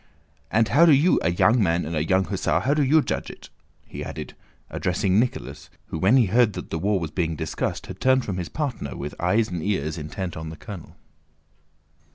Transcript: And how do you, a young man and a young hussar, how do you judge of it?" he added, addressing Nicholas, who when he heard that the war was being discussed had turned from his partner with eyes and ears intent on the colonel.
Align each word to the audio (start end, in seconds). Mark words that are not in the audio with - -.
And 0.49 0.69
how 0.69 0.87
do 0.87 0.93
you, 0.93 1.19
a 1.21 1.29
young 1.29 1.61
man 1.61 1.85
and 1.85 1.95
a 1.95 2.03
young 2.03 2.23
hussar, 2.23 2.61
how 2.61 2.73
do 2.73 2.83
you 2.83 3.03
judge 3.03 3.29
of 3.29 3.35
it?" 3.35 3.49
he 3.85 4.03
added, 4.03 4.33
addressing 4.71 5.19
Nicholas, 5.19 5.69
who 5.89 5.99
when 5.99 6.17
he 6.17 6.25
heard 6.25 6.53
that 6.53 6.71
the 6.71 6.79
war 6.79 6.99
was 6.99 7.11
being 7.11 7.35
discussed 7.35 7.85
had 7.85 7.99
turned 8.01 8.25
from 8.25 8.37
his 8.37 8.49
partner 8.49 8.97
with 8.97 9.13
eyes 9.19 9.49
and 9.49 9.61
ears 9.61 9.99
intent 9.99 10.35
on 10.35 10.49
the 10.49 10.57
colonel. 10.57 10.95